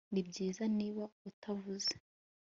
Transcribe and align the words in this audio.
Nibyiza 0.13 0.63
niba 0.77 1.03
utavuze 1.29 1.93